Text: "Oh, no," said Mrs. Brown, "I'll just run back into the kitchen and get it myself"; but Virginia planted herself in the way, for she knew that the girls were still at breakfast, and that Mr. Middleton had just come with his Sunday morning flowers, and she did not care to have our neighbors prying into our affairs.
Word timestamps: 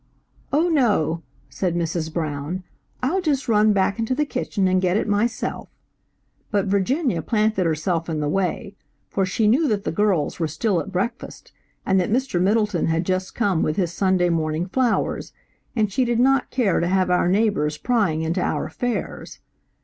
"Oh, 0.51 0.67
no," 0.67 1.21
said 1.47 1.75
Mrs. 1.75 2.11
Brown, 2.11 2.63
"I'll 3.03 3.21
just 3.21 3.47
run 3.47 3.71
back 3.71 3.99
into 3.99 4.15
the 4.15 4.25
kitchen 4.25 4.67
and 4.67 4.81
get 4.81 4.97
it 4.97 5.07
myself"; 5.07 5.69
but 6.49 6.65
Virginia 6.65 7.21
planted 7.21 7.67
herself 7.67 8.09
in 8.09 8.19
the 8.19 8.27
way, 8.27 8.75
for 9.11 9.27
she 9.27 9.47
knew 9.47 9.67
that 9.67 9.83
the 9.83 9.91
girls 9.91 10.39
were 10.39 10.47
still 10.47 10.79
at 10.79 10.91
breakfast, 10.91 11.51
and 11.85 11.99
that 11.99 12.09
Mr. 12.09 12.41
Middleton 12.41 12.87
had 12.87 13.05
just 13.05 13.35
come 13.35 13.61
with 13.61 13.75
his 13.77 13.93
Sunday 13.93 14.29
morning 14.31 14.65
flowers, 14.65 15.33
and 15.75 15.91
she 15.93 16.03
did 16.03 16.19
not 16.19 16.49
care 16.49 16.79
to 16.79 16.87
have 16.87 17.11
our 17.11 17.27
neighbors 17.29 17.77
prying 17.77 18.23
into 18.23 18.41
our 18.41 18.65
affairs. 18.65 19.37